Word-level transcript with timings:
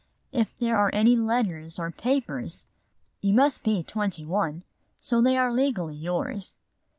If 0.31 0.57
there 0.57 0.77
are 0.77 0.89
any 0.95 1.15
letters 1.15 1.77
or 1.77 1.91
papers, 1.91 2.65
you 3.21 3.35
must 3.35 3.63
be 3.63 3.83
twenty 3.83 4.25
one, 4.25 4.63
so 4.99 5.21
they 5.21 5.37
are 5.37 5.53
legally 5.53 5.93
yours. 5.95 6.55